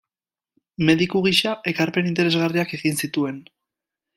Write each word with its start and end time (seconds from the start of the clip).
Mediku 0.87 1.21
gisa, 1.27 1.53
ekarpen 1.73 2.09
interesgarriak 2.13 2.77
egin 2.79 3.01
zituen. 3.05 3.39